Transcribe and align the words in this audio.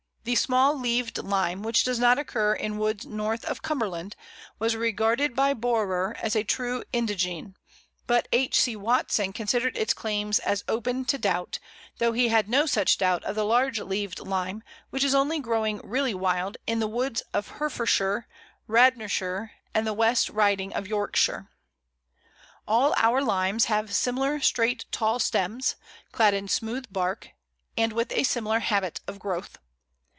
The 0.23 0.35
Small 0.35 0.79
leaved 0.79 1.17
Lime, 1.17 1.63
which 1.63 1.83
does 1.83 1.97
not 1.97 2.19
occur 2.19 2.53
in 2.53 2.77
woods 2.77 3.07
north 3.07 3.43
of 3.43 3.63
Cumberland, 3.63 4.15
was 4.59 4.75
regarded 4.75 5.35
by 5.35 5.55
Borrer 5.55 6.15
as 6.21 6.35
a 6.35 6.43
true 6.43 6.83
indigene, 6.93 7.55
but 8.05 8.27
H. 8.31 8.61
C. 8.61 8.75
Watson 8.75 9.33
considered 9.33 9.75
its 9.75 9.95
claims 9.95 10.37
as 10.37 10.63
open 10.67 11.05
to 11.05 11.17
doubt, 11.17 11.57
though 11.97 12.11
he 12.11 12.27
had 12.27 12.47
no 12.47 12.67
such 12.67 12.99
doubt 12.99 13.23
of 13.23 13.35
the 13.35 13.43
Large 13.43 13.79
leaved 13.79 14.19
Lime, 14.19 14.61
which 14.91 15.03
is 15.03 15.15
only 15.15 15.39
growing 15.39 15.81
really 15.83 16.13
wild 16.13 16.55
in 16.67 16.79
the 16.79 16.87
woods 16.87 17.23
of 17.33 17.53
Herefordshire, 17.57 18.27
Radnorshire, 18.67 19.53
and 19.73 19.87
the 19.87 19.91
West 19.93 20.29
Riding 20.29 20.71
of 20.71 20.87
Yorkshire. 20.87 21.49
All 22.67 22.93
our 22.95 23.23
Limes 23.23 23.65
have 23.65 23.91
similar 23.95 24.39
straight 24.39 24.85
tall 24.91 25.17
stems, 25.17 25.77
clad 26.11 26.35
in 26.35 26.47
smooth 26.47 26.85
bark, 26.93 27.29
and 27.75 27.91
with 27.91 28.11
a 28.11 28.21
similar 28.23 28.59
habit 28.59 29.01
of 29.07 29.17
growth. 29.17 29.57